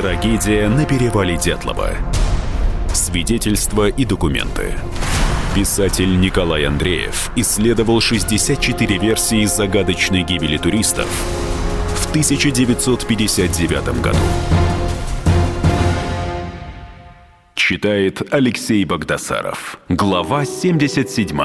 Трагедия 0.00 0.68
на 0.68 0.84
перевале 0.84 1.36
Дятлова. 1.36 1.90
Свидетельства 2.94 3.88
и 3.88 4.04
документы. 4.04 4.74
Писатель 5.56 6.20
Николай 6.20 6.66
Андреев 6.66 7.32
исследовал 7.34 8.00
64 8.00 8.96
версии 8.98 9.44
загадочной 9.44 10.22
гибели 10.22 10.56
туристов 10.56 11.08
в 11.96 12.10
1959 12.10 14.00
году. 14.00 14.18
Читает 17.56 18.22
Алексей 18.32 18.84
Богдасаров. 18.84 19.80
Глава 19.88 20.44
77. 20.44 21.36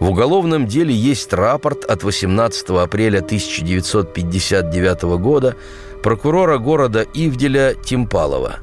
В 0.00 0.10
уголовном 0.10 0.66
деле 0.66 0.92
есть 0.92 1.32
рапорт 1.32 1.84
от 1.84 2.02
18 2.02 2.70
апреля 2.70 3.18
1959 3.18 5.02
года 5.20 5.56
прокурора 6.04 6.58
города 6.58 7.06
Ивделя 7.14 7.72
Тимпалова. 7.72 8.56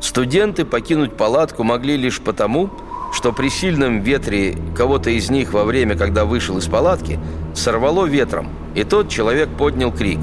Студенты 0.00 0.64
покинуть 0.64 1.16
палатку 1.16 1.62
могли 1.62 1.96
лишь 1.96 2.20
потому, 2.20 2.68
что 3.12 3.32
при 3.32 3.48
сильном 3.48 4.00
ветре 4.00 4.58
кого-то 4.76 5.08
из 5.10 5.30
них 5.30 5.52
во 5.52 5.62
время, 5.62 5.96
когда 5.96 6.24
вышел 6.24 6.58
из 6.58 6.66
палатки, 6.66 7.20
сорвало 7.54 8.06
ветром, 8.06 8.48
и 8.74 8.82
тот 8.82 9.08
человек 9.08 9.50
поднял 9.50 9.92
крик. 9.92 10.18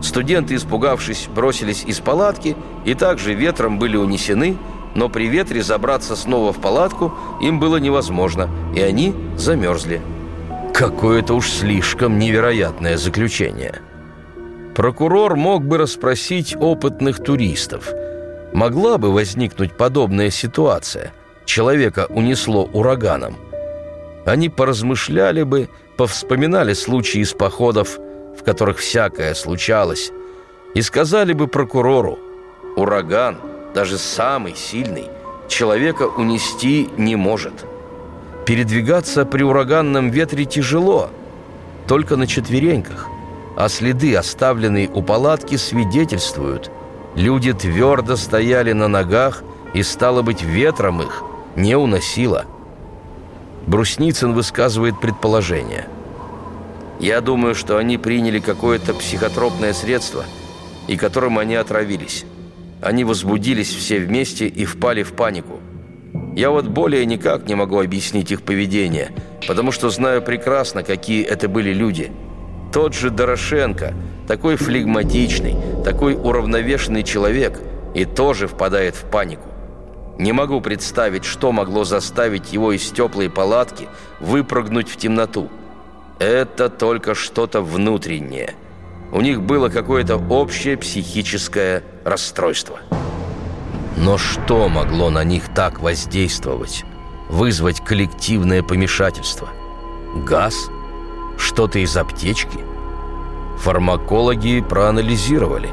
Студенты, 0.00 0.54
испугавшись, 0.54 1.28
бросились 1.34 1.84
из 1.84 2.00
палатки 2.00 2.56
и 2.86 2.94
также 2.94 3.34
ветром 3.34 3.78
были 3.78 3.98
унесены, 3.98 4.56
но 4.94 5.10
при 5.10 5.28
ветре 5.28 5.62
забраться 5.62 6.16
снова 6.16 6.54
в 6.54 6.62
палатку 6.62 7.12
им 7.42 7.60
было 7.60 7.76
невозможно, 7.76 8.48
и 8.74 8.80
они 8.80 9.14
замерзли. 9.36 10.00
Какое-то 10.72 11.34
уж 11.34 11.50
слишком 11.50 12.18
невероятное 12.18 12.96
заключение. 12.96 13.82
Прокурор 14.80 15.36
мог 15.36 15.62
бы 15.62 15.76
расспросить 15.76 16.56
опытных 16.58 17.22
туристов. 17.22 17.92
Могла 18.54 18.96
бы 18.96 19.12
возникнуть 19.12 19.76
подобная 19.76 20.30
ситуация. 20.30 21.12
Человека 21.44 22.06
унесло 22.08 22.64
ураганом. 22.64 23.36
Они 24.24 24.48
поразмышляли 24.48 25.42
бы, 25.42 25.68
повспоминали 25.98 26.72
случаи 26.72 27.20
из 27.20 27.34
походов, 27.34 27.98
в 27.98 28.42
которых 28.42 28.78
всякое 28.78 29.34
случалось, 29.34 30.12
и 30.74 30.80
сказали 30.80 31.34
бы 31.34 31.46
прокурору, 31.46 32.18
ураган– 32.74 33.36
даже 33.74 33.98
самый 33.98 34.56
сильный, 34.56 35.08
человека 35.46 36.04
унести 36.04 36.88
не 36.96 37.16
может. 37.16 37.66
Передвигаться 38.46 39.26
при 39.26 39.42
ураганном 39.42 40.08
ветре 40.08 40.46
тяжело, 40.46 41.10
только 41.86 42.16
на 42.16 42.26
четвереньках, 42.26 43.09
а 43.60 43.68
следы, 43.68 44.16
оставленные 44.16 44.88
у 44.88 45.02
палатки, 45.02 45.56
свидетельствуют. 45.56 46.70
Люди 47.14 47.52
твердо 47.52 48.16
стояли 48.16 48.72
на 48.72 48.88
ногах, 48.88 49.42
и, 49.74 49.82
стало 49.82 50.22
быть, 50.22 50.42
ветром 50.42 51.02
их 51.02 51.22
не 51.56 51.76
уносило. 51.76 52.46
Брусницын 53.66 54.32
высказывает 54.32 54.98
предположение. 54.98 55.86
«Я 57.00 57.20
думаю, 57.20 57.54
что 57.54 57.76
они 57.76 57.98
приняли 57.98 58.38
какое-то 58.38 58.94
психотропное 58.94 59.74
средство, 59.74 60.24
и 60.88 60.96
которым 60.96 61.38
они 61.38 61.54
отравились». 61.54 62.24
Они 62.80 63.04
возбудились 63.04 63.68
все 63.68 63.98
вместе 63.98 64.46
и 64.46 64.64
впали 64.64 65.02
в 65.02 65.12
панику. 65.12 65.60
Я 66.34 66.50
вот 66.50 66.66
более 66.66 67.04
никак 67.04 67.46
не 67.46 67.54
могу 67.54 67.78
объяснить 67.78 68.32
их 68.32 68.40
поведение, 68.40 69.10
потому 69.46 69.70
что 69.70 69.90
знаю 69.90 70.22
прекрасно, 70.22 70.82
какие 70.82 71.22
это 71.22 71.46
были 71.46 71.74
люди. 71.74 72.10
Тот 72.72 72.94
же 72.94 73.10
Дорошенко, 73.10 73.94
такой 74.28 74.56
флегматичный, 74.56 75.56
такой 75.84 76.14
уравновешенный 76.14 77.02
человек, 77.02 77.60
и 77.94 78.04
тоже 78.04 78.46
впадает 78.46 78.94
в 78.94 79.04
панику. 79.04 79.48
Не 80.18 80.32
могу 80.32 80.60
представить, 80.60 81.24
что 81.24 81.50
могло 81.50 81.84
заставить 81.84 82.52
его 82.52 82.72
из 82.72 82.88
теплой 82.90 83.30
палатки 83.30 83.88
выпрыгнуть 84.20 84.88
в 84.88 84.96
темноту. 84.96 85.48
Это 86.18 86.68
только 86.68 87.14
что-то 87.14 87.62
внутреннее– 87.62 88.54
у 89.12 89.20
них 89.20 89.42
было 89.42 89.68
какое-то 89.68 90.16
общее 90.16 90.76
психическое 90.76 91.82
расстройство. 92.04 92.78
Но 93.96 94.18
что 94.18 94.68
могло 94.68 95.10
на 95.10 95.24
них 95.24 95.52
так 95.52 95.80
воздействовать? 95.80 96.84
Вызвать 97.28 97.84
коллективное 97.84 98.62
помешательство? 98.62 99.48
Газ? 100.24 100.70
Что-то 101.40 101.80
из 101.80 101.96
аптечки? 101.96 102.60
Фармакологи 103.58 104.60
проанализировали. 104.60 105.70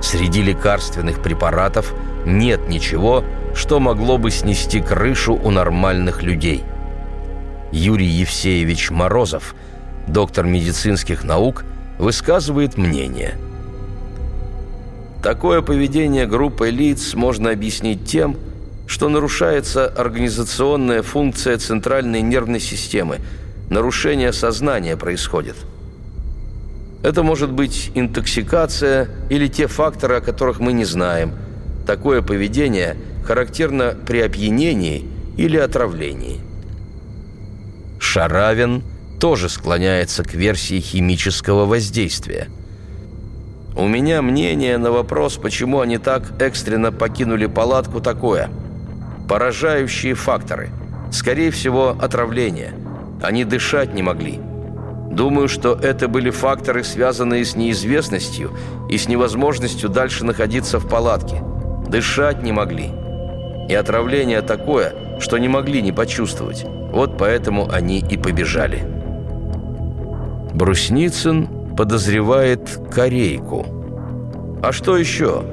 Среди 0.00 0.42
лекарственных 0.42 1.20
препаратов 1.20 1.92
нет 2.24 2.68
ничего, 2.68 3.24
что 3.54 3.80
могло 3.80 4.18
бы 4.18 4.30
снести 4.30 4.80
крышу 4.80 5.34
у 5.34 5.50
нормальных 5.50 6.22
людей. 6.22 6.62
Юрий 7.72 8.06
Евсеевич 8.06 8.90
Морозов, 8.90 9.56
доктор 10.06 10.46
медицинских 10.46 11.24
наук– 11.24 11.64
высказывает 11.98 12.76
мнение. 12.76 13.36
Такое 15.22 15.62
поведение 15.62 16.26
группы 16.26 16.70
лиц 16.70 17.14
можно 17.14 17.50
объяснить 17.50 18.04
тем, 18.04 18.36
что 18.86 19.08
нарушается 19.08 19.86
организационная 19.86 21.02
функция 21.02 21.58
центральной 21.58 22.22
нервной 22.22 22.60
системы, 22.60 23.18
нарушение 23.70 24.32
сознания 24.32 24.96
происходит. 24.96 25.56
Это 27.02 27.22
может 27.22 27.52
быть 27.52 27.90
интоксикация 27.94 29.08
или 29.28 29.48
те 29.48 29.66
факторы, 29.66 30.16
о 30.16 30.20
которых 30.20 30.60
мы 30.60 30.72
не 30.72 30.84
знаем. 30.84 31.32
Такое 31.86 32.22
поведение 32.22 32.96
характерно 33.24 33.96
при 34.06 34.20
опьянении 34.20 35.04
или 35.36 35.56
отравлении. 35.56 36.40
Шаравин– 37.98 38.82
тоже 39.18 39.48
склоняется 39.48 40.22
к 40.22 40.34
версии 40.34 40.80
химического 40.80 41.64
воздействия. 41.64 42.48
У 43.76 43.86
меня 43.86 44.22
мнение 44.22 44.78
на 44.78 44.90
вопрос, 44.90 45.36
почему 45.36 45.80
они 45.80 45.98
так 45.98 46.40
экстренно 46.40 46.92
покинули 46.92 47.46
палатку, 47.46 48.00
такое. 48.00 48.48
Поражающие 49.28 50.14
факторы. 50.14 50.70
Скорее 51.12 51.50
всего, 51.50 51.96
отравление. 52.00 52.72
Они 53.22 53.44
дышать 53.44 53.94
не 53.94 54.02
могли. 54.02 54.40
Думаю, 55.10 55.48
что 55.48 55.72
это 55.74 56.08
были 56.08 56.30
факторы, 56.30 56.84
связанные 56.84 57.44
с 57.44 57.56
неизвестностью 57.56 58.50
и 58.90 58.98
с 58.98 59.08
невозможностью 59.08 59.88
дальше 59.88 60.24
находиться 60.24 60.78
в 60.78 60.88
палатке. 60.88 61.42
Дышать 61.88 62.42
не 62.42 62.52
могли. 62.52 62.90
И 63.68 63.74
отравление 63.74 64.42
такое, 64.42 65.18
что 65.20 65.38
не 65.38 65.48
могли 65.48 65.80
не 65.80 65.92
почувствовать. 65.92 66.64
Вот 66.92 67.16
поэтому 67.18 67.70
они 67.70 68.00
и 68.00 68.16
побежали. 68.16 68.80
Брусницын 70.52 71.74
подозревает 71.76 72.78
корейку. 72.94 73.66
А 74.62 74.72
что 74.72 74.96
еще? 74.96 75.44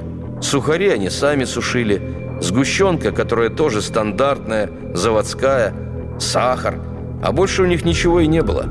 Сухари 0.42 0.90
они 0.90 1.10
сами 1.10 1.46
сушили, 1.46 2.38
сгущенка, 2.42 3.12
которая 3.12 3.50
тоже 3.50 3.82
стандартная, 3.82 4.70
заводская, 4.94 5.74
сахар, 6.20 6.80
а 7.24 7.32
больше 7.32 7.64
у 7.64 7.66
них 7.66 7.86
ничего 7.86 8.20
и 8.20 8.28
не 8.28 8.42
было. 8.42 8.68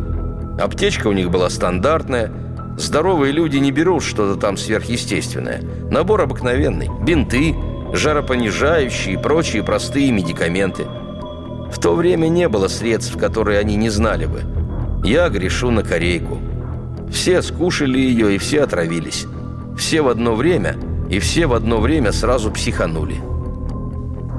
Аптечка 0.61 1.09
у 1.09 1.13
них 1.13 1.31
была 1.31 1.51
стандартная, 1.51 2.31
здоровые 2.77 3.33
люди 3.33 3.57
не 3.57 3.73
берут 3.73 4.05
что-то 4.05 4.39
там 4.39 4.57
сверхъестественное. 4.57 5.63
Набор 5.91 6.21
обыкновенный, 6.21 6.91
бинты, 7.03 7.57
жаропонижающие 7.93 9.15
и 9.15 9.17
прочие 9.17 9.65
простые 9.65 10.13
медикаменты. 10.13 10.85
В 11.73 11.81
то 11.81 11.95
время 11.95 12.29
не 12.29 12.49
было 12.49 12.69
средств, 12.69 13.17
которые 13.19 13.59
они 13.59 13.77
не 13.77 13.91
знали 13.91 14.27
бы– 14.27 14.43
я 15.05 15.29
грешу 15.29 15.71
на 15.73 15.83
корейку. 15.83 16.39
Все 17.11 17.43
скушали 17.43 17.99
ее 17.99 18.37
и 18.37 18.39
все 18.39 18.63
отравились. 18.63 19.27
Все 19.77 20.01
в 20.01 20.09
одно 20.09 20.35
время, 20.37 20.77
и 21.11 21.19
все 21.19 21.47
в 21.47 21.55
одно 21.55 21.81
время 21.81 22.13
сразу 22.13 22.53
психанули. 22.53 23.17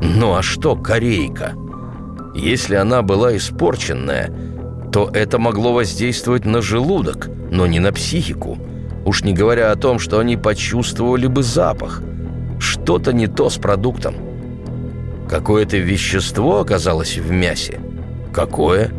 Ну 0.01 0.35
а 0.35 0.41
что 0.41 0.75
корейка? 0.75 1.53
Если 2.33 2.75
она 2.75 3.01
была 3.01 3.35
испорченная, 3.37 4.31
то 4.91 5.09
это 5.13 5.39
могло 5.39 5.73
воздействовать 5.73 6.45
на 6.45 6.61
желудок, 6.61 7.29
но 7.51 7.67
не 7.67 7.79
на 7.79 7.91
психику. 7.91 8.57
Уж 9.05 9.23
не 9.23 9.33
говоря 9.33 9.71
о 9.71 9.75
том, 9.75 9.99
что 9.99 10.19
они 10.19 10.37
почувствовали 10.37 11.27
бы 11.27 11.43
запах. 11.43 12.01
Что-то 12.59 13.13
не 13.13 13.27
то 13.27 13.49
с 13.49 13.57
продуктом. 13.57 14.15
Какое-то 15.29 15.77
вещество 15.77 16.59
оказалось 16.59 17.17
в 17.17 17.31
мясе. 17.31 17.79
Какое? 18.33 18.91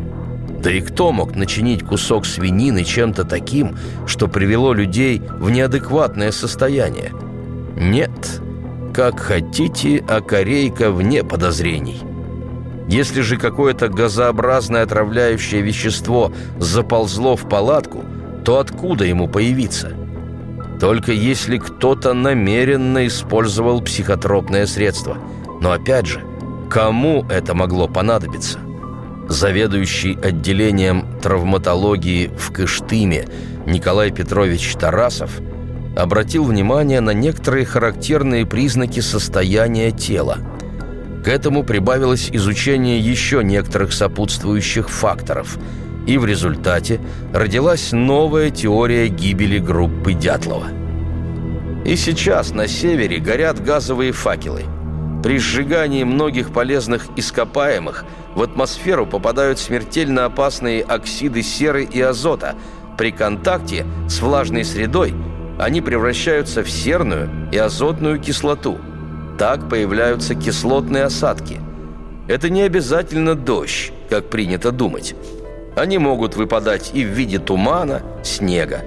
Да 0.61 0.71
и 0.71 0.81
кто 0.81 1.11
мог 1.11 1.35
начинить 1.35 1.83
кусок 1.83 2.25
свинины 2.25 2.83
чем-то 2.83 3.23
таким, 3.23 3.77
что 4.05 4.27
привело 4.27 4.73
людей 4.73 5.21
в 5.39 5.49
неадекватное 5.49 6.31
состояние? 6.31 7.11
Нет, 7.75 8.41
как 8.93 9.19
хотите, 9.19 10.03
а 10.07 10.21
корейка 10.21 10.91
вне 10.91 11.23
подозрений. 11.23 12.01
Если 12.87 13.21
же 13.21 13.37
какое-то 13.37 13.89
газообразное 13.89 14.83
отравляющее 14.83 15.61
вещество 15.61 16.31
заползло 16.59 17.35
в 17.35 17.49
палатку, 17.49 18.03
то 18.43 18.59
откуда 18.59 19.05
ему 19.05 19.27
появиться? 19.27 19.93
Только 20.79 21.11
если 21.11 21.57
кто-то 21.57 22.13
намеренно 22.13 23.07
использовал 23.07 23.81
психотропное 23.81 24.67
средство. 24.67 25.17
Но 25.61 25.71
опять 25.71 26.05
же, 26.05 26.21
кому 26.69 27.25
это 27.29 27.55
могло 27.55 27.87
понадобиться? 27.87 28.59
Заведующий 29.27 30.15
отделением 30.21 31.19
травматологии 31.23 32.27
в 32.37 32.51
Кыштыме 32.51 33.27
Николай 33.65 34.11
Петрович 34.11 34.75
Тарасов 34.75 35.31
обратил 35.95 36.43
внимание 36.43 37.01
на 37.01 37.11
некоторые 37.11 37.65
характерные 37.65 38.45
признаки 38.45 38.99
состояния 38.99 39.89
тела. 39.91 40.37
К 41.25 41.27
этому 41.27 41.63
прибавилось 41.63 42.29
изучение 42.31 42.99
еще 42.99 43.43
некоторых 43.43 43.91
сопутствующих 43.91 44.89
факторов– 44.89 45.57
и 46.05 46.17
в 46.17 46.25
результате 46.25 46.99
родилась 47.33 47.91
новая 47.91 48.51
теория 48.51 49.07
гибели 49.07 49.59
группы 49.59 50.13
Дятлова. 50.13 50.67
И 51.83 51.95
сейчас 51.95 52.51
на 52.51 52.67
севере 52.67 53.19
горят 53.19 53.63
газовые 53.63 54.11
факелы. 54.11 54.63
При 55.23 55.39
сжигании 55.39 56.03
многих 56.03 56.51
полезных 56.51 57.07
ископаемых 57.15 58.05
в 58.35 58.43
атмосферу 58.43 59.07
попадают 59.07 59.59
смертельно 59.59 60.25
опасные 60.25 60.83
оксиды 60.83 61.41
серы 61.41 61.83
и 61.83 61.99
азота. 62.01 62.55
При 62.97 63.11
контакте 63.11 63.85
с 64.07 64.21
влажной 64.21 64.63
средой 64.63 65.13
они 65.59 65.81
превращаются 65.81 66.63
в 66.63 66.69
серную 66.69 67.49
и 67.51 67.57
азотную 67.57 68.19
кислоту. 68.19 68.77
Так 69.37 69.69
появляются 69.69 70.33
кислотные 70.35 71.03
осадки. 71.03 71.59
Это 72.27 72.49
не 72.49 72.61
обязательно 72.61 73.35
дождь, 73.35 73.91
как 74.09 74.29
принято 74.29 74.71
думать. 74.71 75.15
Они 75.75 75.97
могут 75.97 76.35
выпадать 76.35 76.91
и 76.93 77.03
в 77.03 77.09
виде 77.09 77.37
тумана, 77.37 78.01
снега. 78.23 78.81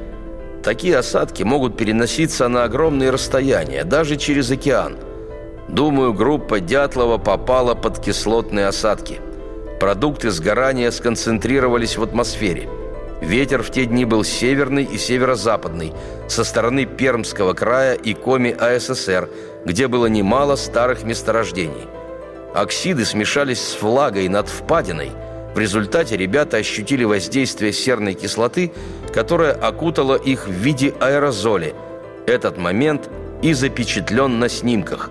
Такие 0.63 0.97
осадки 0.97 1.43
могут 1.43 1.77
переноситься 1.77 2.49
на 2.49 2.65
огромные 2.65 3.11
расстояния, 3.11 3.85
даже 3.85 4.17
через 4.17 4.51
океан. 4.51 4.97
Думаю, 5.69 6.15
группа 6.15 6.61
Дятлова 6.61 7.19
попала 7.19 7.75
под 7.75 8.01
кислотные 8.01 8.67
осадки. 8.67 9.21
Продукты 9.81 10.31
сгорания 10.31 10.91
сконцентрировались 10.91 11.99
в 11.99 12.03
атмосфере. 12.03 12.69
Ветер 13.21 13.63
в 13.63 13.71
те 13.71 13.85
дни 13.85 14.05
был 14.05 14.25
северный 14.25 14.85
и 14.85 14.97
северо-западный, 14.97 15.93
со 16.29 16.45
стороны 16.45 16.87
Пермского 16.87 17.53
края 17.53 17.95
и 17.95 18.15
Коми 18.15 18.51
АССР, 18.51 19.29
где 19.65 19.89
было 19.89 20.07
немало 20.07 20.57
старых 20.57 21.03
месторождений. 21.03 21.87
Оксиды 22.55 23.05
смешались 23.05 23.61
с 23.61 23.83
влагой 23.83 24.29
над 24.29 24.49
впадиной– 24.49 25.11
в 25.59 25.61
результате 25.61 26.17
ребята 26.17 26.59
ощутили 26.59 27.03
воздействие 27.03 27.73
серной 27.73 28.15
кислоты, 28.15 28.71
которая 29.13 29.53
окутала 29.53 30.15
их 30.15 30.47
в 30.47 30.53
виде 30.53 30.95
аэрозоли. 31.01 31.75
Этот 32.27 32.59
момент 32.59 33.11
и 33.43 33.53
запечатлен 33.55 34.39
на 34.39 34.49
снимках. 34.49 35.11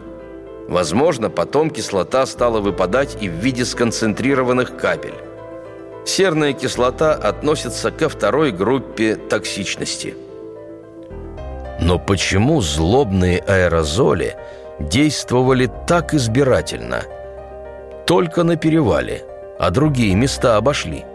Возможно, 0.69 1.29
потом 1.29 1.69
кислота 1.69 2.25
стала 2.25 2.61
выпадать 2.61 3.17
и 3.21 3.27
в 3.27 3.33
виде 3.33 3.65
сконцентрированных 3.65 4.77
капель. 4.77 5.15
Серная 6.07 6.53
кислота 6.53 7.13
относится 7.13 7.91
ко 7.91 8.09
второй 8.09 8.51
группе 8.51 9.15
токсичности. 9.15 10.15
Но 11.79 11.99
почему 11.99 12.61
злобные 12.61 13.39
аэрозоли 13.39 14.35
действовали 14.79 15.69
так 15.85 16.15
избирательно? 16.15 17.03
Только 18.07 18.43
на 18.43 18.55
перевале– 18.55 19.23
а 19.59 19.71
другие 19.71 20.15
места 20.15 20.57
обошли. 20.57 21.05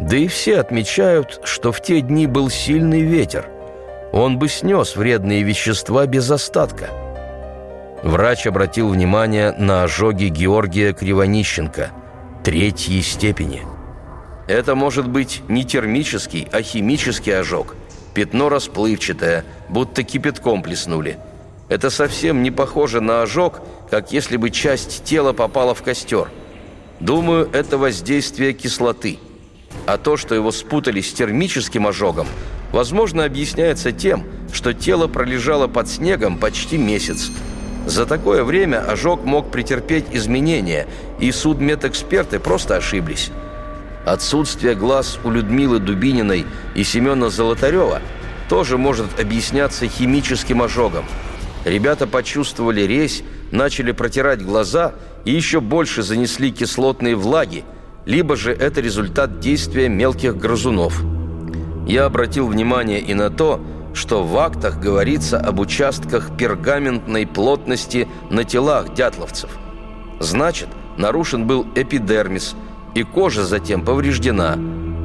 Да 0.00 0.16
и 0.16 0.26
все 0.26 0.58
отмечают, 0.58 1.40
что 1.44 1.72
в 1.72 1.80
те 1.80 2.00
дни 2.00 2.26
был 2.26 2.50
сильный 2.50 3.02
ветер. 3.02 3.48
Он 4.12 4.38
бы 4.38 4.48
снес 4.48 4.96
вредные 4.96 5.42
вещества 5.42 6.06
без 6.06 6.30
остатка. 6.30 6.90
Врач 8.02 8.46
обратил 8.46 8.88
внимание 8.88 9.52
на 9.52 9.84
ожоги 9.84 10.24
Георгия 10.24 10.92
Кривонищенко, 10.92 11.90
третьей 12.42 13.00
степени. 13.02 13.62
Это 14.52 14.74
может 14.74 15.08
быть 15.08 15.42
не 15.48 15.64
термический, 15.64 16.46
а 16.52 16.62
химический 16.62 17.38
ожог. 17.38 17.74
Пятно 18.14 18.48
расплывчатое, 18.48 19.44
будто 19.68 20.02
кипятком 20.02 20.62
плеснули. 20.62 21.18
Это 21.68 21.88
совсем 21.88 22.42
не 22.42 22.50
похоже 22.50 23.00
на 23.00 23.22
ожог, 23.22 23.62
как 23.90 24.12
если 24.12 24.36
бы 24.36 24.50
часть 24.50 25.04
тела 25.04 25.32
попала 25.32 25.74
в 25.74 25.82
костер– 25.82 26.28
Думаю, 27.02 27.48
это 27.52 27.78
воздействие 27.78 28.52
кислоты. 28.52 29.18
А 29.86 29.98
то, 29.98 30.16
что 30.16 30.36
его 30.36 30.52
спутали 30.52 31.00
с 31.00 31.12
термическим 31.12 31.88
ожогом, 31.88 32.28
возможно, 32.70 33.24
объясняется 33.24 33.90
тем, 33.90 34.24
что 34.52 34.72
тело 34.72 35.08
пролежало 35.08 35.66
под 35.66 35.88
снегом 35.88 36.38
почти 36.38 36.78
месяц. 36.78 37.32
За 37.86 38.06
такое 38.06 38.44
время 38.44 38.88
ожог 38.88 39.24
мог 39.24 39.50
претерпеть 39.50 40.04
изменения, 40.12 40.86
и 41.18 41.32
судмедэксперты 41.32 42.38
просто 42.38 42.76
ошиблись. 42.76 43.32
Отсутствие 44.04 44.74
глаз 44.74 45.18
у 45.24 45.30
Людмилы 45.30 45.78
Дубининой 45.78 46.46
и 46.74 46.84
Семена 46.84 47.30
Золотарева 47.30 48.00
тоже 48.48 48.78
может 48.78 49.20
объясняться 49.20 49.86
химическим 49.86 50.62
ожогом. 50.62 51.04
Ребята 51.64 52.06
почувствовали 52.06 52.82
резь, 52.82 53.22
начали 53.50 53.92
протирать 53.92 54.42
глаза– 54.42 54.92
и 55.24 55.32
еще 55.32 55.60
больше 55.60 56.02
занесли 56.02 56.50
кислотные 56.50 57.16
влаги, 57.16 57.64
либо 58.04 58.36
же 58.36 58.52
это 58.52 58.80
результат 58.80 59.40
действия 59.40 59.88
мелких 59.88 60.36
грызунов. 60.36 61.02
Я 61.86 62.06
обратил 62.06 62.46
внимание 62.46 63.00
и 63.00 63.14
на 63.14 63.30
то, 63.30 63.60
что 63.94 64.24
в 64.24 64.36
актах 64.38 64.80
говорится 64.80 65.38
об 65.38 65.60
участках 65.60 66.36
пергаментной 66.36 67.26
плотности 67.26 68.08
на 68.30 68.44
телах 68.44 68.94
дятловцев. 68.94 69.50
Значит, 70.18 70.68
нарушен 70.96 71.46
был 71.46 71.66
эпидермис, 71.74 72.54
и 72.94 73.02
кожа 73.02 73.44
затем 73.44 73.84
повреждена. 73.84 74.58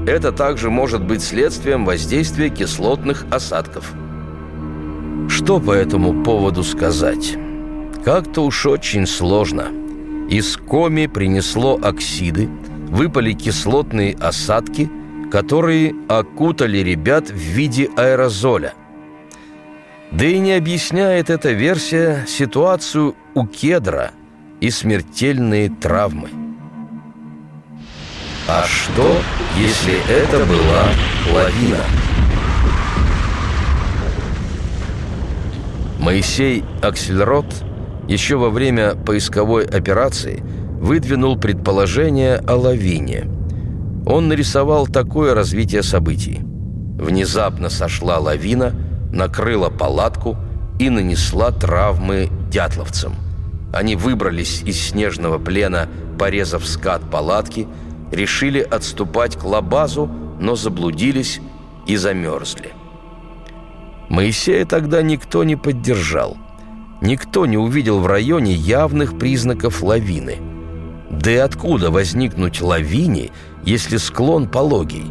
Это 0.05 0.31
также 0.31 0.69
может 0.69 1.03
быть 1.03 1.21
следствием 1.21 1.85
воздействия 1.85 2.49
кислотных 2.49 3.25
осадков. 3.31 3.91
Что 5.29 5.59
по 5.59 5.71
этому 5.71 6.23
поводу 6.23 6.63
сказать? 6.63 7.37
Как-то 8.05 8.45
уж 8.45 8.65
очень 8.65 9.05
сложно– 9.05 9.67
из 10.29 10.57
коми 10.57 11.07
принесло 11.07 11.79
оксиды, 11.81 12.49
выпали 12.89 13.31
кислотные 13.31 14.13
осадки, 14.15 14.89
которые 15.31 15.95
окутали 16.09 16.79
ребят 16.79 17.29
в 17.29 17.35
виде 17.35 17.89
аэрозоля. 17.95 18.73
Да 20.11 20.25
и 20.25 20.37
не 20.39 20.51
объясняет 20.53 21.29
эта 21.29 21.51
версия 21.51 22.25
ситуацию 22.27 23.15
у 23.35 23.47
кедра 23.47 24.11
и 24.59 24.69
смертельные 24.69 25.69
травмы. 25.69 26.29
А 28.47 28.63
что, 28.63 29.17
если 29.57 29.95
это 30.09 30.45
была 30.45 30.85
лавина? 31.33 31.83
Моисей 35.99 36.63
Аксельрод– 36.81 37.45
еще 38.07 38.37
во 38.37 38.49
время 38.49 38.95
поисковой 38.95 39.65
операции 39.65 40.41
выдвинул 40.79 41.37
предположение 41.37 42.37
о 42.37 42.55
лавине. 42.55 43.25
Он 44.05 44.29
нарисовал 44.29 44.87
такое 44.87 45.33
развитие 45.33 45.83
событий. 45.83 46.39
Внезапно 46.41 47.69
сошла 47.69 48.17
лавина, 48.17 48.73
накрыла 49.11 49.69
палатку 49.69 50.37
и 50.79 50.89
нанесла 50.89 51.51
травмы 51.51 52.29
дятловцам. 52.49 53.15
Они 53.73 53.95
выбрались 53.95 54.61
из 54.63 54.79
снежного 54.79 55.37
плена, 55.37 55.87
порезав 56.17 56.65
скат 56.65 57.01
палатки, 57.11 57.67
решили 58.11 58.59
отступать 58.59 59.37
к 59.37 59.43
лабазу, 59.43 60.09
но 60.39 60.55
заблудились 60.55 61.39
и 61.85 61.95
замерзли. 61.95 62.71
Моисея 64.09 64.65
тогда 64.65 65.01
никто 65.01 65.43
не 65.43 65.55
поддержал– 65.55 66.37
никто 67.01 67.45
не 67.45 67.57
увидел 67.57 67.99
в 67.99 68.07
районе 68.07 68.53
явных 68.53 69.17
признаков 69.17 69.81
лавины. 69.81 70.37
Да 71.09 71.31
и 71.31 71.35
откуда 71.35 71.91
возникнуть 71.91 72.61
лавине, 72.61 73.31
если 73.63 73.97
склон 73.97 74.47
пологий? 74.47 75.05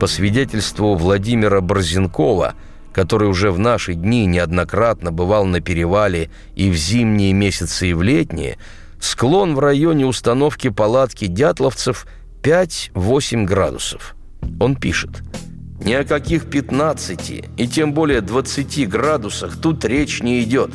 По 0.00 0.06
свидетельству 0.06 0.94
Владимира 0.94 1.60
Борзенкова, 1.60 2.54
который 2.92 3.28
уже 3.28 3.50
в 3.50 3.58
наши 3.58 3.94
дни 3.94 4.26
неоднократно 4.26 5.12
бывал 5.12 5.44
на 5.44 5.60
перевале 5.60 6.30
и 6.54 6.70
в 6.70 6.76
зимние 6.76 7.32
месяцы, 7.32 7.90
и 7.90 7.94
в 7.94 8.02
летние, 8.02 8.58
склон 9.00 9.54
в 9.54 9.58
районе 9.58 10.06
установки 10.06 10.68
палатки 10.68 11.26
дятловцев 11.26 12.06
5-8 12.42 13.44
градусов. 13.44 14.14
Он 14.60 14.76
пишет– 14.76 15.10
ни 15.80 15.92
о 15.92 16.04
каких 16.04 16.50
15 16.50 17.44
и 17.56 17.68
тем 17.68 17.94
более 17.94 18.20
20 18.20 18.88
градусах 18.88 19.60
тут 19.60 19.84
речь 19.84 20.20
не 20.22 20.42
идет. 20.42 20.72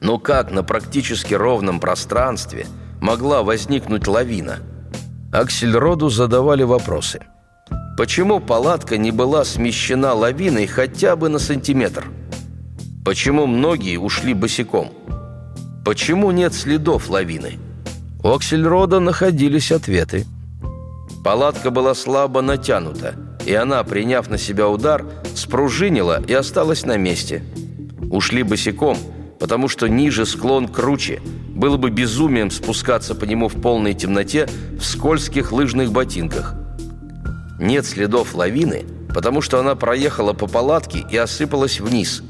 Но 0.00 0.18
как 0.18 0.52
на 0.52 0.62
практически 0.62 1.34
ровном 1.34 1.80
пространстве 1.80 2.66
могла 3.00 3.42
возникнуть 3.42 4.06
лавина? 4.06 4.60
Аксельроду 5.32 6.10
задавали 6.10 6.62
вопросы. 6.62 7.20
Почему 7.98 8.38
палатка 8.38 8.96
не 8.96 9.10
была 9.10 9.44
смещена 9.44 10.14
лавиной 10.14 10.68
хотя 10.68 11.16
бы 11.16 11.28
на 11.28 11.40
сантиметр– 11.40 12.06
Почему 13.02 13.46
многие 13.46 13.96
ушли 13.96 14.34
босиком? 14.34 14.92
Почему 15.84 16.30
нет 16.30 16.52
следов 16.52 17.08
лавины? 17.08 17.58
У 18.22 18.28
Аксельрода 18.28 19.00
находились 19.00 19.72
ответы. 19.72 20.26
Палатка 21.24 21.70
была 21.70 21.94
слабо 21.94 22.42
натянута, 22.42 23.14
и 23.46 23.54
она, 23.54 23.82
приняв 23.82 24.28
на 24.28 24.36
себя 24.36 24.68
удар, 24.68 25.04
спружинила 25.34 26.22
и 26.26 26.34
осталась 26.34 26.84
на 26.84 26.96
месте. 26.98 27.42
Ушли 28.10 28.42
босиком, 28.42 28.98
потому 29.38 29.68
что 29.68 29.88
ниже 29.88 30.26
склон 30.26 30.68
круче. 30.68 31.20
Было 31.48 31.78
бы 31.78 31.90
безумием 31.90 32.50
спускаться 32.50 33.14
по 33.14 33.24
нему 33.24 33.48
в 33.48 33.60
полной 33.60 33.94
темноте 33.94 34.48
в 34.78 34.84
скользких 34.84 35.50
лыжных 35.50 35.92
ботинках. 35.92 36.54
Нет 37.58 37.86
следов 37.86 38.34
лавины, 38.34 38.84
потому 39.14 39.40
что 39.40 39.58
она 39.58 39.74
проехала 39.74 40.34
по 40.34 40.46
палатке 40.46 41.04
и 41.10 41.16
осыпалась 41.16 41.80
вниз. 41.80 42.22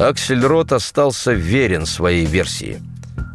Аксельрод 0.00 0.72
остался 0.72 1.32
верен 1.32 1.84
своей 1.84 2.24
версии. 2.24 2.80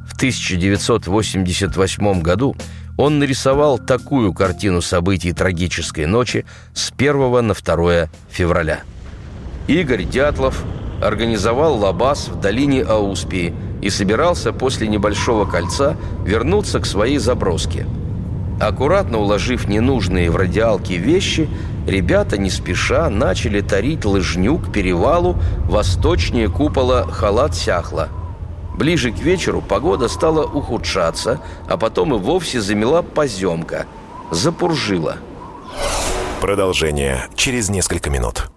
В 0.10 0.16
1988 0.16 2.22
году 2.24 2.56
он 2.98 3.20
нарисовал 3.20 3.78
такую 3.78 4.34
картину 4.34 4.82
событий 4.82 5.32
трагической 5.32 6.08
ночи 6.08 6.44
с 6.74 6.92
1 6.92 7.46
на 7.46 7.54
2 7.54 8.10
февраля. 8.32 8.80
Игорь 9.68 10.06
Дятлов 10.06 10.64
организовал 11.04 11.78
лабаз 11.78 12.30
в 12.30 12.40
долине 12.40 12.82
Ауспии 12.82 13.54
и 13.84 13.92
собирался 13.92 14.52
после 14.52 14.88
небольшого 14.88 15.46
кольца 15.46 15.96
вернуться 16.26 16.80
к 16.80 16.88
своей 16.88 17.20
заброске. 17.20 17.86
Аккуратно 18.60 19.20
уложив 19.20 19.68
ненужные 19.68 20.32
в 20.32 20.38
радиалке 20.38 20.98
вещи, 20.98 21.50
ребята 21.86 22.38
не 22.38 22.50
спеша 22.50 23.10
начали 23.10 23.62
тарить 23.62 24.06
лыжню 24.06 24.58
к 24.58 24.72
перевалу 24.72 25.38
восточнее 25.66 26.50
купола 26.50 27.06
Халат-Сяхла. 27.10 28.10
Ближе 28.78 29.12
к 29.12 29.20
вечеру 29.20 29.62
погода 29.62 30.08
стала 30.08 30.44
ухудшаться, 30.44 31.42
а 31.68 31.78
потом 31.78 32.16
и 32.16 32.18
вовсе 32.18 32.62
замела 32.62 33.02
поземка, 33.02 33.86
запуржила. 34.32 35.18
Продолжение 36.42 37.28
через 37.36 37.70
несколько 37.70 38.10
минут. 38.10 38.50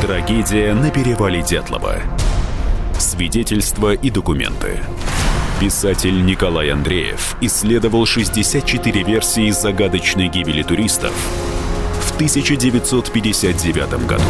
Трагедия 0.00 0.74
на 0.74 0.90
перевале 0.90 1.42
Дятлова. 1.42 1.96
Свидетельства 2.98 3.94
и 3.94 4.10
документы. 4.10 4.80
Писатель 5.62 6.24
Николай 6.26 6.72
Андреев 6.72 7.36
исследовал 7.40 8.04
64 8.04 9.04
версии 9.04 9.48
загадочной 9.50 10.26
гибели 10.26 10.64
туристов 10.64 11.12
в 12.00 12.14
1959 12.16 14.04
году. 14.04 14.24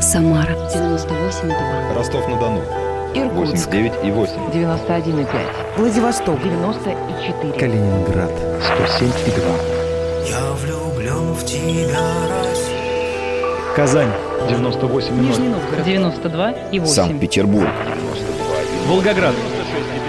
Самара 0.00 0.56
98,2. 0.74 1.94
Ростов-на-Дону. 1.94 2.64
Иркутск 3.14 3.68
89,8. 3.68 4.52
91,5. 4.52 5.28
Владивосток 5.76 6.42
94. 6.42 7.52
Калининград. 7.52 8.32
107,2. 8.60 9.78
Я 10.28 10.52
влюблен 10.54 11.32
в 11.32 11.46
тебя. 11.46 12.47
Казань. 13.78 14.10
98,0. 14.48 15.20
Нижний 15.20 15.48
Новгород 15.50 15.84
92 15.84 16.50
и 16.72 16.80
8. 16.80 16.92
Санкт-Петербург. 16.92 17.68
Волгоград. 18.88 19.36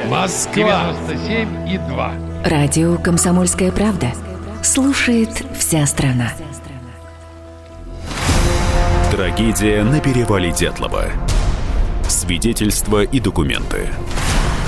Москва. 0.07 0.91
97 1.07 1.69
и 1.69 1.77
2. 1.77 2.13
Радио 2.45 2.97
«Комсомольская 2.97 3.71
правда». 3.71 4.07
Слушает 4.63 5.29
вся 5.55 5.85
страна. 5.85 6.31
Трагедия 9.11 9.83
на 9.83 9.99
перевале 9.99 10.51
Дятлова. 10.51 11.05
Свидетельства 12.07 13.03
и 13.03 13.19
документы. 13.19 13.89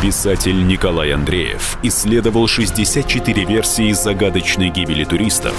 Писатель 0.03 0.67
Николай 0.67 1.12
Андреев 1.12 1.79
исследовал 1.81 2.46
64 2.46 3.46
версии 3.46 3.93
загадочной 3.93 4.70
гибели 4.70 5.05
туристов 5.05 5.55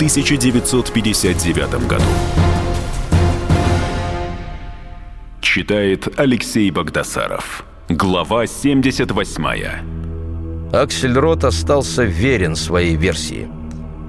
1959 0.00 1.86
году. 1.86 2.04
Читает 5.42 6.18
Алексей 6.18 6.70
Богдасаров. 6.70 7.66
Глава 7.90 8.46
78. 8.46 10.72
Аксельрод 10.72 11.44
остался 11.44 12.04
верен 12.04 12.56
своей 12.56 12.96
версии. 12.96 13.50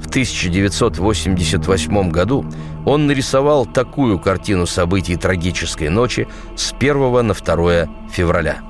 В 0.01 0.07
1988 0.07 2.09
году 2.09 2.45
он 2.85 3.07
нарисовал 3.07 3.65
такую 3.65 4.17
картину 4.17 4.67
событий 4.67 5.17
трагической 5.17 5.89
ночи 5.89 6.25
с 6.55 6.71
1 6.71 7.27
на 7.27 7.33
2 7.33 7.87
февраля. 8.09 8.61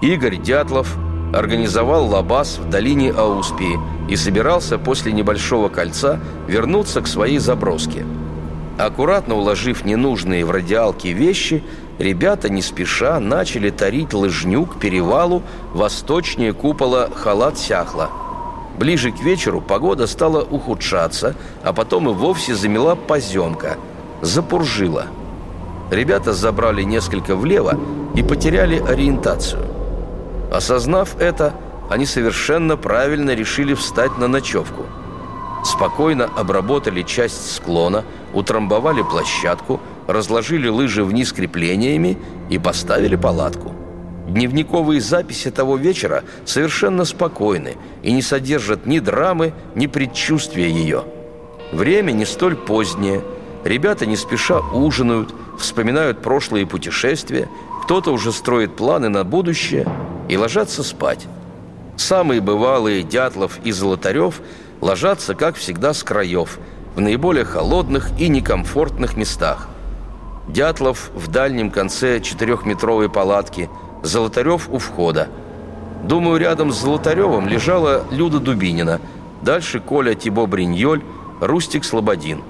Игорь 0.00 0.38
Дятлов 0.38 0.96
организовал 1.32 2.06
лабаз 2.06 2.58
в 2.58 2.68
долине 2.68 3.10
Ауспии 3.10 3.78
и 4.08 4.16
собирался 4.16 4.78
после 4.78 5.12
небольшого 5.12 5.68
кольца 5.68 6.20
вернуться 6.46 7.00
к 7.00 7.06
своей 7.06 7.38
заброске. 7.38 8.04
Аккуратно 8.78 9.34
уложив 9.34 9.84
ненужные 9.84 10.44
в 10.44 10.50
радиалке 10.50 11.12
вещи, 11.12 11.64
ребята 11.98 12.48
не 12.48 12.62
спеша 12.62 13.18
начали 13.18 13.70
тарить 13.70 14.14
лыжню 14.14 14.66
к 14.66 14.78
перевалу 14.78 15.42
восточнее 15.72 16.52
купола 16.52 17.10
Халат-Сяхла. 17.12 18.08
Ближе 18.78 19.10
к 19.10 19.20
вечеру 19.20 19.60
погода 19.60 20.06
стала 20.06 20.42
ухудшаться, 20.42 21.34
а 21.64 21.72
потом 21.72 22.08
и 22.08 22.12
вовсе 22.12 22.54
замела 22.54 22.94
поземка, 22.94 23.76
запуржила. 24.22 25.06
Ребята 25.90 26.32
забрали 26.32 26.84
несколько 26.84 27.34
влево 27.34 27.76
и 28.14 28.22
потеряли 28.22 28.78
ориентацию. 28.78 29.67
Осознав 30.50 31.20
это, 31.20 31.54
они 31.90 32.06
совершенно 32.06 32.76
правильно 32.76 33.34
решили 33.34 33.74
встать 33.74 34.16
на 34.18 34.28
ночевку. 34.28 34.86
Спокойно 35.64 36.24
обработали 36.36 37.02
часть 37.02 37.54
склона, 37.54 38.04
утрамбовали 38.32 39.02
площадку, 39.02 39.80
разложили 40.06 40.68
лыжи 40.68 41.04
вниз 41.04 41.32
креплениями 41.32 42.16
и 42.48 42.58
поставили 42.58 43.16
палатку. 43.16 43.72
Дневниковые 44.28 45.00
записи 45.00 45.50
того 45.50 45.76
вечера 45.76 46.22
совершенно 46.44 47.04
спокойны 47.04 47.76
и 48.02 48.12
не 48.12 48.22
содержат 48.22 48.86
ни 48.86 48.98
драмы, 48.98 49.52
ни 49.74 49.86
предчувствия 49.86 50.70
ее. 50.70 51.04
Время 51.72 52.12
не 52.12 52.24
столь 52.24 52.56
позднее, 52.56 53.22
ребята 53.64 54.06
не 54.06 54.16
спеша 54.16 54.60
ужинают, 54.60 55.34
вспоминают 55.58 56.22
прошлые 56.22 56.66
путешествия, 56.66 57.48
кто-то 57.82 58.12
уже 58.12 58.32
строит 58.32 58.76
планы 58.76 59.08
на 59.08 59.24
будущее 59.24 59.86
и 60.28 60.36
ложатся 60.36 60.82
спать. 60.82 61.26
Самые 61.96 62.40
бывалые 62.40 63.02
Дятлов 63.02 63.58
и 63.64 63.72
Золотарев 63.72 64.40
ложатся, 64.80 65.34
как 65.34 65.56
всегда, 65.56 65.92
с 65.92 66.02
краев, 66.04 66.58
в 66.94 67.00
наиболее 67.00 67.44
холодных 67.44 68.10
и 68.20 68.28
некомфортных 68.28 69.16
местах. 69.16 69.68
Дятлов 70.46 71.10
в 71.14 71.28
дальнем 71.28 71.70
конце 71.70 72.20
четырехметровой 72.20 73.10
палатки, 73.10 73.68
Золотарев 74.02 74.68
у 74.70 74.78
входа. 74.78 75.28
Думаю, 76.04 76.38
рядом 76.38 76.72
с 76.72 76.80
Золотаревым 76.80 77.48
лежала 77.48 78.04
Люда 78.10 78.38
Дубинина, 78.38 79.00
дальше 79.42 79.80
Коля 79.80 80.14
Тибо 80.14 80.46
Бриньоль, 80.46 81.02
Рустик 81.40 81.84
Слободин. 81.84 82.42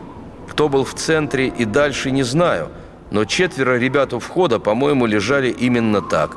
Кто 0.49 0.69
был 0.69 0.85
в 0.85 0.95
центре 0.95 1.49
и 1.49 1.65
дальше, 1.65 2.11
не 2.11 2.23
знаю, 2.23 2.69
но 3.11 3.25
четверо 3.25 3.79
ребят 3.79 4.13
у 4.13 4.19
входа, 4.19 4.59
по-моему, 4.59 5.07
лежали 5.07 5.49
именно 5.49 6.03
так. 6.03 6.37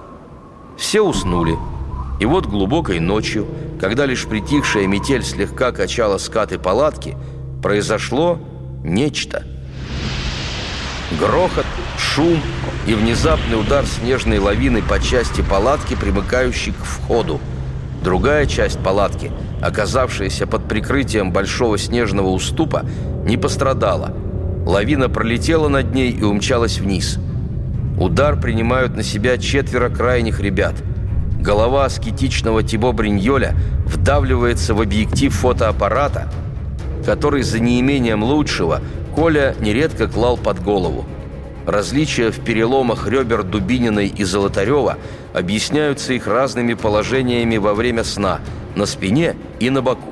Все 0.77 1.01
уснули. 1.01 1.57
И 2.19 2.25
вот 2.25 2.45
глубокой 2.45 2.99
ночью, 2.99 3.47
когда 3.79 4.05
лишь 4.05 4.25
притихшая 4.25 4.87
метель 4.87 5.23
слегка 5.23 5.71
качала 5.71 6.17
скаты 6.17 6.59
палатки, 6.59 7.17
произошло 7.63 8.39
нечто. 8.83 9.43
Грохот, 11.19 11.65
шум 11.97 12.39
и 12.87 12.93
внезапный 12.93 13.59
удар 13.59 13.85
снежной 13.85 14.39
лавины 14.39 14.81
по 14.81 14.99
части 14.99 15.41
палатки, 15.41 15.95
примыкающей 15.95 16.73
к 16.73 16.83
входу. 16.85 17.39
Другая 18.03 18.45
часть 18.45 18.79
палатки, 18.79 19.31
оказавшаяся 19.61 20.47
под 20.47 20.67
прикрытием 20.67 21.31
большого 21.31 21.77
снежного 21.77 22.29
уступа, 22.29 22.85
не 23.25 23.37
пострадала. 23.37 24.13
Лавина 24.65 25.09
пролетела 25.09 25.67
над 25.67 25.93
ней 25.93 26.11
и 26.11 26.23
умчалась 26.23 26.79
вниз. 26.79 27.19
Удар 28.01 28.35
принимают 28.35 28.95
на 28.95 29.03
себя 29.03 29.37
четверо 29.37 29.89
крайних 29.89 30.39
ребят. 30.39 30.73
Голова 31.39 31.85
аскетичного 31.85 32.63
Тибо 32.63 32.93
Бриньоля 32.93 33.55
вдавливается 33.85 34.73
в 34.73 34.81
объектив 34.81 35.31
фотоаппарата, 35.31 36.27
который 37.05 37.43
за 37.43 37.59
неимением 37.59 38.23
лучшего 38.23 38.81
Коля 39.13 39.53
нередко 39.59 40.07
клал 40.07 40.35
под 40.35 40.63
голову. 40.63 41.05
Различия 41.67 42.31
в 42.31 42.39
переломах 42.39 43.07
ребер 43.07 43.43
Дубининой 43.43 44.07
и 44.07 44.23
Золотарева 44.23 44.97
объясняются 45.35 46.13
их 46.13 46.25
разными 46.25 46.73
положениями 46.73 47.57
во 47.57 47.75
время 47.75 48.03
сна– 48.03 48.39
на 48.75 48.87
спине 48.87 49.35
и 49.59 49.69
на 49.69 49.83
боку. 49.83 50.11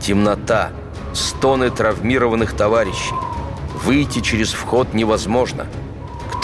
Темнота, 0.00 0.70
стоны 1.12 1.70
травмированных 1.70 2.52
товарищей. 2.52 3.16
Выйти 3.82 4.20
через 4.20 4.52
вход 4.52 4.94
невозможно. 4.94 5.66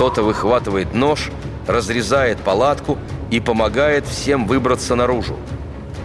Кто-то 0.00 0.22
выхватывает 0.22 0.94
нож, 0.94 1.28
разрезает 1.66 2.38
палатку 2.38 2.96
и 3.30 3.38
помогает 3.38 4.06
всем 4.06 4.46
выбраться 4.46 4.94
наружу. 4.94 5.36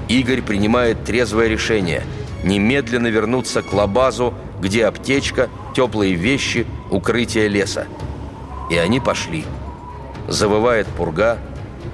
Игорь 0.10 0.42
принимает 0.42 1.06
трезвое 1.06 1.48
решение– 1.48 2.04
немедленно 2.44 3.08
вернуться 3.08 3.62
к 3.62 3.72
лабазу, 3.72 4.34
где 4.60 4.86
аптечка, 4.86 5.48
теплые 5.74 6.16
вещи, 6.16 6.68
укрытие 6.92 7.48
леса. 7.48 7.88
И 8.70 8.76
они 8.76 9.00
пошли. 9.00 9.46
Завывает 10.28 10.88
пурга, 10.88 11.38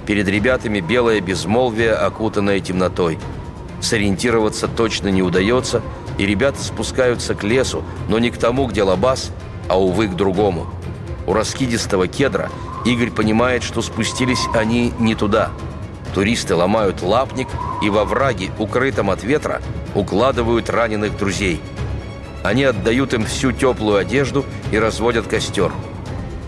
перед 0.04 0.26
ребятами 0.26 0.80
белое 0.80 1.20
безмолвие, 1.20 1.92
окутанное 1.92 2.58
темнотой. 2.58 3.16
Сориентироваться 3.80 4.66
точно 4.66 5.06
не 5.06 5.22
удается, 5.22 5.82
и 6.18 6.26
ребята 6.26 6.60
спускаются 6.64 7.36
к 7.36 7.44
лесу, 7.44 7.84
но 8.08 8.18
не 8.18 8.32
к 8.32 8.38
тому, 8.38 8.66
где 8.66 8.82
лабаз, 8.82 9.30
а, 9.68 9.80
увы, 9.80 10.08
к 10.08 10.16
другому. 10.16 10.66
У 11.26 11.32
раскидистого 11.32 12.08
кедра 12.08 12.50
Игорь 12.84 13.10
понимает, 13.10 13.62
что 13.62 13.82
спустились 13.82 14.46
они 14.54 14.92
не 14.98 15.14
туда– 15.14 15.50
Туристы 16.14 16.54
ломают 16.54 17.02
лапник 17.02 17.48
и 17.80 17.88
во 17.88 18.04
враге, 18.04 18.50
укрытом 18.58 19.10
от 19.10 19.22
ветра, 19.22 19.62
укладывают 19.94 20.68
раненых 20.68 21.16
друзей. 21.16 21.60
Они 22.42 22.64
отдают 22.64 23.14
им 23.14 23.24
всю 23.24 23.52
теплую 23.52 23.96
одежду 23.96 24.44
и 24.70 24.78
разводят 24.78 25.26
костер. 25.26 25.72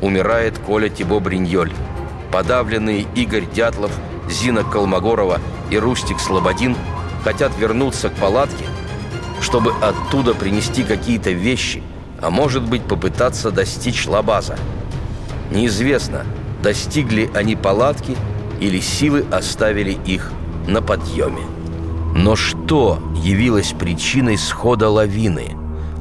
Умирает 0.03 0.59
Коля 0.59 0.89
Тибо 0.89 1.19
Бриньоль. 1.19 1.73
Подавленные 2.31 3.07
Игорь 3.15 3.47
Дятлов, 3.47 3.93
Зина 4.29 4.65
Колмогорова 4.65 5.41
и 5.71 5.79
Рустик 5.79 6.21
Слободин 6.21 6.77
хотят 7.23 7.53
вернуться 7.57 8.11
к 8.11 8.15
палатке, 8.15 8.67
чтобы 9.41 9.73
оттуда 9.81 10.35
принести 10.35 10.83
какие-то 10.83 11.31
вещи, 11.31 11.83
а 12.25 12.31
может 12.31 12.69
быть 12.69 12.83
попытаться 12.83 13.51
достичь 13.51 14.07
лабаза. 14.07 14.57
Неизвестно, 15.51 16.25
достигли 16.63 17.31
они 17.35 17.55
палатки– 17.55 18.17
или 18.61 18.81
силы 18.81 19.25
оставили 19.31 19.93
их 20.07 20.33
на 20.67 20.81
подъеме. 20.81 21.43
Но 22.15 22.37
что 22.37 22.99
явилось 23.17 23.75
причиной 23.79 24.39
схода 24.39 24.89
лавины? 24.89 25.57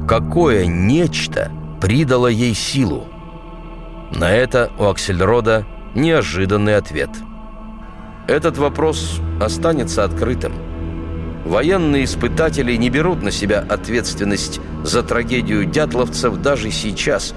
Какое 0.08 0.66
нечто 0.66 1.50
придало 1.80 2.28
ей 2.28 2.54
силу? 2.54 3.06
На 4.12 4.30
это 4.30 4.70
у 4.78 4.84
Аксельрода 4.84 5.66
неожиданный 5.94 6.76
ответ. 6.76 7.10
Этот 8.28 8.56
вопрос 8.58 9.20
останется 9.40 10.04
открытым. 10.04 10.52
Военные 11.44 12.04
испытатели 12.04 12.74
не 12.76 12.90
берут 12.90 13.22
на 13.22 13.30
себя 13.30 13.64
ответственность 13.68 14.60
за 14.82 15.02
трагедию 15.02 15.64
дятловцев 15.66 16.36
даже 16.36 16.70
сейчас, 16.70 17.34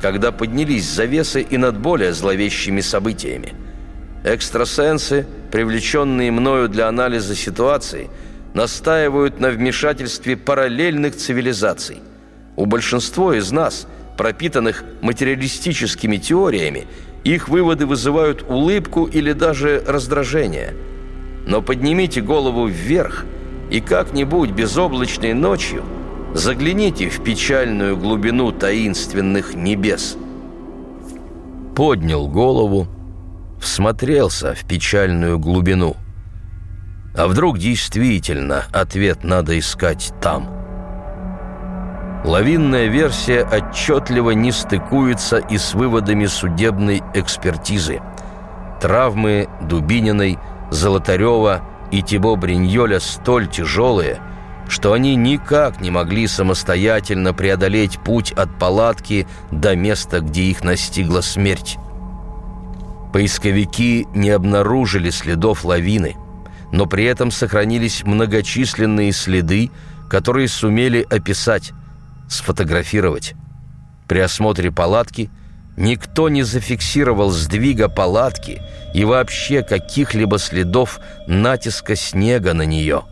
когда 0.00 0.30
поднялись 0.32 0.88
завесы 0.88 1.42
и 1.42 1.56
над 1.56 1.78
более 1.78 2.12
зловещими 2.12 2.80
событиями– 2.80 3.54
Экстрасенсы, 4.24 5.26
привлеченные 5.52 6.30
мною 6.32 6.68
для 6.68 6.88
анализа 6.88 7.34
ситуации, 7.34 8.10
настаивают 8.52 9.38
на 9.40 9.50
вмешательстве 9.50 10.36
параллельных 10.36 11.16
цивилизаций. 11.16 11.98
У 12.56 12.66
большинства 12.66 13.36
из 13.36 13.52
нас, 13.52 13.86
пропитанных 14.16 14.82
материалистическими 15.02 16.16
теориями, 16.16 16.86
их 17.22 17.48
выводы 17.48 17.86
вызывают 17.86 18.44
улыбку 18.48 19.04
или 19.06 19.32
даже 19.32 19.84
раздражение. 19.86 20.74
Но 21.46 21.62
поднимите 21.62 22.20
голову 22.20 22.66
вверх 22.66 23.24
и 23.70 23.80
как-нибудь 23.80 24.50
безоблачной 24.50 25.34
ночью 25.34 25.82
загляните 26.34 27.08
в 27.08 27.22
печальную 27.22 27.96
глубину 27.96 28.52
таинственных 28.52 29.54
небес. 29.54 30.16
Поднял 31.74 32.28
голову, 32.28 32.86
всмотрелся 33.60 34.54
в 34.54 34.66
печальную 34.66 35.38
глубину. 35.38 35.96
А 37.16 37.26
вдруг 37.26 37.58
действительно 37.58 38.64
ответ 38.72 39.24
надо 39.24 39.58
искать 39.58 40.12
там? 40.20 40.48
Лавинная 42.24 42.86
версия 42.86 43.44
отчетливо 43.44 44.32
не 44.32 44.52
стыкуется 44.52 45.38
и 45.38 45.56
с 45.56 45.74
выводами 45.74 46.26
судебной 46.26 47.02
экспертизы. 47.14 48.00
Травмы 48.80 49.48
Дубининой, 49.62 50.38
Золотарева 50.70 51.62
и 51.90 52.02
Тибо 52.02 52.36
Бриньоля 52.36 53.00
столь 53.00 53.48
тяжелые, 53.48 54.20
что 54.68 54.92
они 54.92 55.16
никак 55.16 55.80
не 55.80 55.90
могли 55.90 56.26
самостоятельно 56.26 57.32
преодолеть 57.32 57.98
путь 57.98 58.32
от 58.32 58.58
палатки 58.58 59.26
до 59.50 59.74
места, 59.74 60.20
где 60.20 60.42
их 60.42 60.62
настигла 60.62 61.22
смерть. 61.22 61.78
Поисковики 63.12 64.06
не 64.14 64.30
обнаружили 64.30 65.10
следов 65.10 65.64
лавины, 65.64 66.16
но 66.72 66.86
при 66.86 67.04
этом 67.04 67.30
сохранились 67.30 68.04
многочисленные 68.04 69.12
следы, 69.12 69.70
которые 70.10 70.48
сумели 70.48 71.06
описать, 71.08 71.72
сфотографировать. 72.28 73.34
При 74.06 74.18
осмотре 74.18 74.70
палатки 74.70 75.30
никто 75.78 76.28
не 76.28 76.42
зафиксировал 76.42 77.30
сдвига 77.30 77.88
палатки 77.88 78.60
и 78.92 79.04
вообще 79.04 79.62
каких-либо 79.62 80.38
следов 80.38 81.00
натиска 81.26 81.94
снега 81.94 82.52
на 82.52 82.62
нее. 82.62 83.04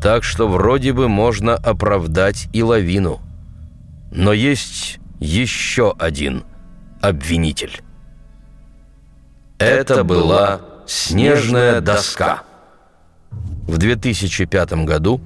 Так 0.00 0.22
что 0.22 0.48
вроде 0.48 0.92
бы 0.92 1.08
можно 1.08 1.54
оправдать 1.54 2.48
и 2.52 2.62
лавину. 2.62 3.20
Но 4.12 4.32
есть 4.32 5.00
еще 5.18 5.94
один 5.98 6.44
обвинитель. 7.02 7.82
Это 9.58 10.04
была 10.04 10.60
«Снежная 10.86 11.80
доска». 11.80 12.42
В 13.66 13.76
2005 13.76 14.84
году 14.84 15.20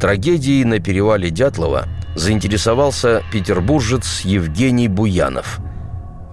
трагедией 0.00 0.64
на 0.64 0.80
перевале 0.80 1.30
Дятлова 1.30 1.86
заинтересовался 2.16 3.22
петербуржец 3.30 4.22
Евгений 4.22 4.88
Буянов. 4.88 5.60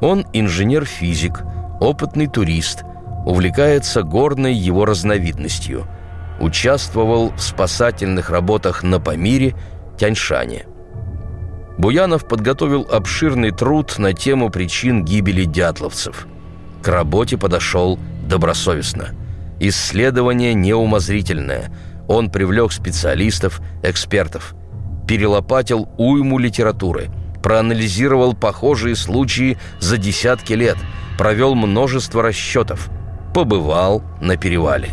Он 0.01 0.25
инженер-физик, 0.33 1.43
опытный 1.79 2.27
турист, 2.27 2.83
увлекается 3.25 4.03
горной 4.03 4.53
его 4.53 4.85
разновидностью. 4.85 5.87
Участвовал 6.39 7.31
в 7.31 7.41
спасательных 7.41 8.29
работах 8.29 8.83
на 8.83 8.99
Памире, 8.99 9.55
Тяньшане. 9.97 10.65
Буянов 11.77 12.27
подготовил 12.27 12.87
обширный 12.91 13.51
труд 13.51 13.97
на 13.97 14.13
тему 14.13 14.49
причин 14.49 15.05
гибели 15.05 15.45
дятловцев– 15.45 16.27
к 16.81 16.87
работе 16.87 17.37
подошел 17.37 17.99
добросовестно. 18.27 19.09
Исследование 19.59 20.55
неумозрительное. 20.55 21.71
Он 22.07 22.31
привлек 22.31 22.71
специалистов, 22.71 23.61
экспертов. 23.83 24.55
Перелопатил 25.07 25.87
уйму 25.97 26.39
литературы. 26.39 27.09
Проанализировал 27.43 28.33
похожие 28.33 28.95
случаи 28.95 29.57
за 29.79 29.97
десятки 29.97 30.53
лет. 30.53 30.77
Провел 31.17 31.55
множество 31.55 32.21
расчетов. 32.21 32.89
Побывал 33.33 34.03
на 34.21 34.37
перевале. 34.37 34.89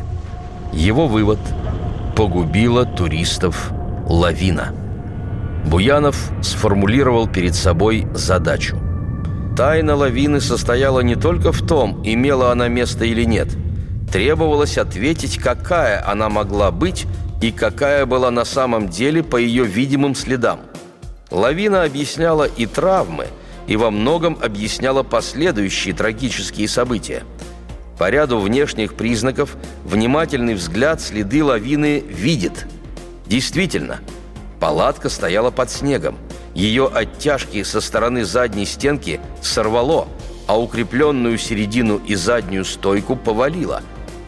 Его 0.73 1.07
вывод– 1.07 1.39
погубила 2.17 2.85
туристов 2.85 3.71
лавина. 4.09 4.75
Буянов 5.67 6.31
сформулировал 6.43 7.29
перед 7.29 7.55
собой 7.55 8.07
задачу– 8.15 8.79
Тайна 9.59 9.97
лавины 9.97 10.41
состояла 10.41 11.01
не 11.01 11.17
только 11.17 11.51
в 11.51 11.67
том, 11.67 12.01
имела 12.05 12.53
она 12.53 12.69
место 12.69 13.05
или 13.05 13.25
нет. 13.25 13.49
Требовалось 14.13 14.79
ответить, 14.79 15.39
какая 15.39 16.09
она 16.09 16.29
могла 16.29 16.71
быть 16.71 17.07
и 17.43 17.51
какая 17.51 18.07
была 18.07 18.31
на 18.31 18.45
самом 18.45 18.89
деле 18.89 19.25
по 19.25 19.37
ее 19.37 19.65
видимым 19.65 20.15
следам. 20.15 20.61
Лавина 21.31 21.85
объясняла 21.85 22.45
и 22.45 22.67
травмы, 22.67 23.29
и 23.67 23.77
во 23.77 23.91
многом 23.91 24.38
объясняла 24.43 25.03
последующие 25.03 25.95
трагические 25.95 26.69
события. 26.69 27.25
По 27.99 28.11
ряду 28.11 28.38
внешних 28.38 28.95
признаков 28.95 29.57
внимательный 29.85 30.55
взгляд 30.55 31.01
следы 31.01 31.45
лавины 31.45 32.01
видит. 32.01 32.67
Действительно, 33.27 34.01
палатка 34.61 35.09
стояла 35.09 35.51
под 35.51 35.71
снегом– 35.71 36.17
ее 36.59 36.91
оттяжки 36.93 37.62
со 37.62 37.81
стороны 37.81 38.25
задней 38.25 38.67
стенки 38.67 39.21
сорвало, 39.41 40.09
а 40.49 40.61
укрепленную 40.61 41.38
середину 41.38 42.01
и 42.05 42.17
заднюю 42.17 42.64
стойку 42.64 43.14
повалило. 43.14 43.81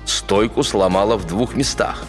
Стойку 0.04 0.62
сломало 0.62 1.16
в 1.16 1.26
двух 1.26 1.56
местах. 1.56 2.04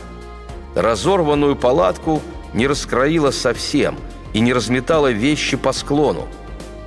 Разорванную 0.75 1.55
палатку 1.55 2.21
не 2.53 2.67
раскроило 2.67 3.31
совсем 3.31 3.97
и 4.33 4.39
не 4.39 4.53
разметало 4.53 5.11
вещи 5.11 5.57
по 5.57 5.73
склону. 5.73 6.27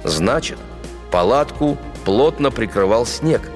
Значит, 0.03 0.59
палатку 1.11 1.79
плотно 2.05 2.51
прикрывал 2.51 3.07
снег. 3.07 3.51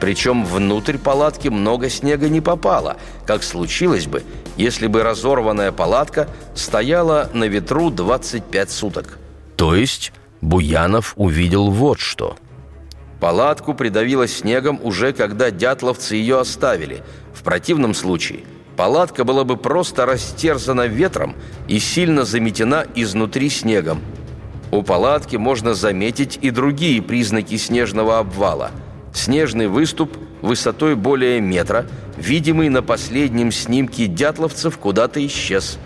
Причем 0.00 0.44
внутрь 0.44 0.96
палатки 0.96 1.48
много 1.48 1.88
снега 1.88 2.28
не 2.28 2.40
попало, 2.40 2.96
как 3.26 3.42
случилось 3.42 4.06
бы, 4.06 4.22
если 4.56 4.86
бы 4.86 5.02
разорванная 5.02 5.72
палатка 5.72 6.28
стояла 6.54 7.28
на 7.32 7.44
ветру 7.44 7.90
25 7.90 8.70
суток. 8.70 9.18
То 9.56 9.74
есть 9.74 10.12
Буянов 10.40 11.14
увидел 11.16 11.70
вот 11.70 11.98
что. 11.98 12.36
Палатку 13.18 13.74
придавило 13.74 14.28
снегом 14.28 14.78
уже 14.82 15.12
когда 15.12 15.50
дятловцы 15.50 16.14
ее 16.14 16.38
оставили. 16.38 17.02
В 17.34 17.42
противном 17.42 17.94
случае 17.94 18.44
палатка 18.78 19.24
была 19.24 19.44
бы 19.44 19.58
просто 19.58 20.06
растерзана 20.06 20.86
ветром 20.86 21.36
и 21.66 21.78
сильно 21.78 22.24
заметена 22.24 22.86
изнутри 22.94 23.50
снегом. 23.50 24.00
У 24.70 24.82
палатки 24.82 25.36
можно 25.36 25.74
заметить 25.74 26.38
и 26.40 26.48
другие 26.48 27.02
признаки 27.02 27.58
снежного 27.58 28.20
обвала– 28.20 28.70
Снежный 29.18 29.66
выступ 29.66 30.16
высотой 30.42 30.94
более 30.94 31.40
метра, 31.40 31.86
видимый 32.16 32.68
на 32.68 32.82
последнем 32.82 33.50
снимке 33.50 34.06
дятловцев, 34.06 34.78
куда-то 34.78 35.24
исчез. 35.26 35.76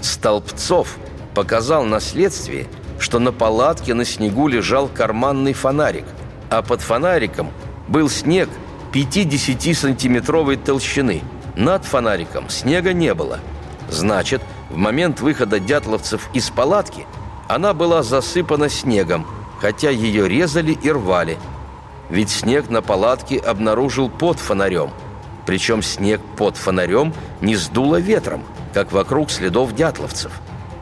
Столбцов 0.00 0.96
показал 1.34 1.84
на 1.84 2.00
следствии, 2.00 2.66
что 2.98 3.18
на 3.18 3.30
палатке 3.30 3.92
на 3.92 4.06
снегу 4.06 4.48
лежал 4.48 4.88
карманный 4.88 5.52
фонарик, 5.52 6.04
а 6.48 6.62
под 6.62 6.80
фонариком 6.80 7.50
был 7.88 8.08
снег 8.08 8.48
50-сантиметровой 8.94 10.56
толщины. 10.56 11.22
Над 11.58 11.84
фонариком 11.84 12.48
снега 12.48 12.94
не 12.94 13.12
было. 13.12 13.40
Значит, 13.90 14.40
в 14.70 14.76
момент 14.78 15.20
выхода 15.20 15.60
дятловцев 15.60 16.30
из 16.32 16.48
палатки 16.48 17.04
она 17.48 17.74
была 17.74 18.02
засыпана 18.02 18.70
снегом, 18.70 19.26
хотя 19.60 19.90
ее 19.90 20.26
резали 20.26 20.72
и 20.72 20.90
рвали– 20.90 21.36
ведь 22.10 22.30
снег 22.30 22.70
на 22.70 22.82
палатке 22.82 23.38
обнаружил 23.38 24.08
под 24.08 24.38
фонарем. 24.38 24.90
Причем 25.46 25.82
снег 25.82 26.20
под 26.36 26.56
фонарем 26.56 27.12
не 27.40 27.56
сдуло 27.56 27.96
ветром, 27.96 28.44
как 28.74 28.92
вокруг 28.92 29.30
следов 29.30 29.74
дятловцев. 29.74 30.32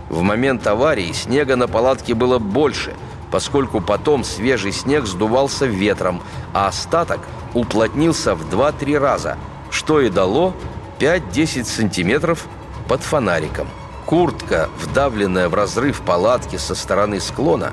В 0.09 0.23
момент 0.23 0.67
аварии 0.67 1.13
снега 1.13 1.57
на 1.57 1.67
палатке 1.67 2.15
было 2.15 2.39
больше, 2.39 2.95
поскольку 3.31 3.81
потом 3.81 4.23
свежий 4.25 4.73
снег 4.73 5.07
сдувался 5.07 5.67
ветром, 5.67 6.23
а 6.53 6.69
остаток 6.69 7.21
уплотнился 7.55 8.35
в 8.35 8.49
2-3 8.49 8.99
раза, 8.99 9.37
что 9.77 10.01
и 10.01 10.09
дало 10.09 10.55
5-10 10.99 11.65
сантиметров 11.65 12.47
под 12.89 13.03
фонариком. 13.03 13.69
Куртка, 14.07 14.69
вдавленная 14.81 15.49
в 15.49 15.55
разрыв 15.55 16.01
палатки 16.01 16.57
со 16.57 16.75
стороны 16.75 17.21
склона, 17.21 17.73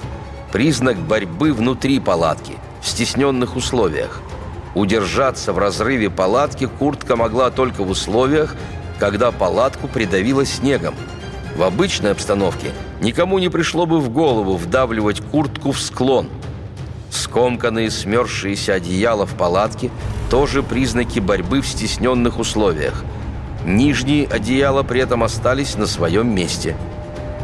признак 0.51 0.97
борьбы 0.97 1.53
внутри 1.53 1.99
палатки– 1.99 2.57
в 2.83 2.87
стесненных 2.87 3.55
условиях. 3.55 4.21
Удержаться 4.75 5.53
в 5.53 5.57
разрыве 5.57 6.09
палатки 6.09 6.65
куртка 6.67 7.15
могла 7.15 7.49
только 7.49 7.83
в 7.83 7.89
условиях, 7.89 8.55
когда 8.99 9.31
палатку 9.31 9.87
придавило 9.87 10.45
снегом. 10.45 10.95
В 11.55 11.63
обычной 11.63 12.11
обстановке 12.11 12.71
никому 13.01 13.39
не 13.39 13.49
пришло 13.49 13.85
бы 13.85 13.99
в 13.99 14.09
голову 14.09 14.57
вдавливать 14.57 15.21
куртку 15.21 15.71
в 15.71 15.79
склон. 15.79 16.29
Скомканные 17.13 17.91
смерзшиеся 17.91 18.73
одеяла 18.73 19.25
в 19.25 19.35
палатке– 19.35 19.91
тоже 20.31 20.63
признаки 20.63 21.19
борьбы 21.19 21.61
в 21.61 21.67
стесненных 21.67 22.39
условиях. 22.39 23.03
Нижние 23.63 24.27
одеяла 24.27 24.81
при 24.81 24.99
этом 24.99 25.23
остались 25.23 25.77
на 25.77 25.85
своем 25.85 26.33
месте. 26.33 26.75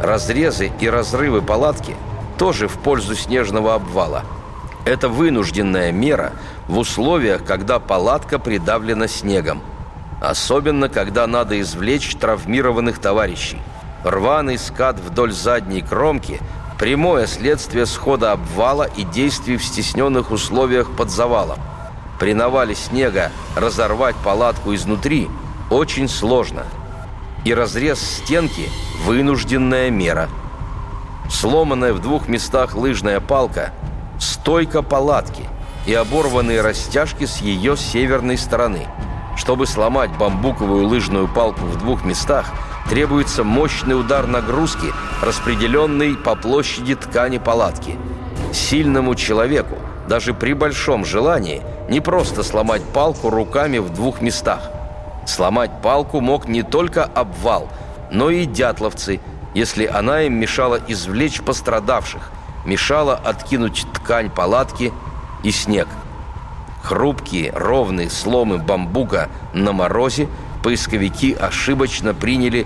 Разрезы 0.02 0.72
и 0.80 0.90
разрывы 0.90 1.44
палатки 1.44 1.96
тоже 2.40 2.68
в 2.68 2.80
пользу 2.80 3.16
снежного 3.16 3.76
обвала– 3.76 4.24
это 4.86 5.08
вынужденная 5.08 5.92
мера 5.92 6.32
в 6.68 6.80
условиях, 6.80 7.46
когда 7.46 7.78
палатка 7.78 8.40
придавлена 8.40 9.08
снегом. 9.08 9.62
Особенно, 10.20 10.90
когда 10.90 11.28
надо 11.28 11.62
извлечь 11.62 12.16
травмированных 12.16 12.98
товарищей. 12.98 13.60
Рваный 14.04 14.58
скат 14.58 14.98
вдоль 15.00 15.32
задней 15.32 15.82
кромки– 15.82 16.40
прямое 16.80 17.28
следствие 17.28 17.86
схода 17.86 18.32
обвала 18.32 18.86
и 18.86 19.04
действий 19.04 19.58
в 19.58 19.64
стесненных 19.64 20.32
условиях 20.32 20.90
под 20.90 21.12
завалом. 21.12 21.60
При 22.20 22.34
навале 22.34 22.74
снега 22.74 23.32
разорвать 23.56 24.16
палатку 24.16 24.74
изнутри 24.74 25.30
очень 25.70 26.08
сложно. 26.08 26.64
И 27.46 27.54
разрез 27.54 28.00
стенки– 28.02 28.70
вынужденная 29.06 29.90
мера. 29.90 30.30
Сломанная 31.30 31.94
в 31.94 32.00
двух 32.00 32.28
местах 32.28 32.76
лыжная 32.76 33.20
палка– 33.20 33.72
стойка 34.20 34.82
палатки 34.82 35.44
и 35.86 35.94
оборванные 35.94 36.62
растяжки 36.62 37.26
с 37.26 37.38
ее 37.38 37.78
северной 37.78 38.38
стороны. 38.38 38.88
Чтобы 39.38 39.68
сломать 39.68 40.12
бамбуковую 40.18 40.88
лыжную 40.88 41.28
палку 41.28 41.66
в 41.66 41.78
двух 41.78 42.04
местах, 42.04 42.52
требуется 42.90 43.44
мощный 43.44 44.00
удар 44.00 44.26
нагрузки, 44.28 44.92
распределенный 45.22 46.16
по 46.16 46.36
площади 46.36 46.96
ткани 46.96 47.38
палатки. 47.38 47.98
Сильному 48.52 49.16
человеку, 49.16 49.78
даже 50.08 50.34
при 50.34 50.54
большом 50.54 51.06
желании, 51.06 51.62
не 51.88 52.02
просто 52.02 52.44
сломать 52.44 52.82
палку 52.84 53.30
руками 53.30 53.78
в 53.78 53.94
двух 53.94 54.22
местах. 54.22 54.72
Сломать 55.28 55.72
палку 55.84 56.20
мог 56.20 56.48
не 56.48 56.64
только 56.64 57.04
обвал, 57.04 57.70
но 58.12 58.32
и 58.32 58.46
дятловцы, 58.46 59.20
если 59.54 59.86
она 59.86 60.24
им 60.24 60.34
мешала 60.34 60.80
извлечь 60.88 61.42
пострадавших, 61.42 62.32
мешала 62.66 63.16
откинуть 63.16 63.86
ткань 63.94 64.32
палатки 64.32 64.92
и 65.44 65.52
снег. 65.52 65.88
Хрупкие, 66.82 67.52
ровные 67.54 68.10
сломы 68.10 68.58
бамбука 68.58 69.30
на 69.54 69.74
морозе 69.74 70.28
поисковики 70.64 71.34
ошибочно 71.34 72.14
приняли 72.14 72.66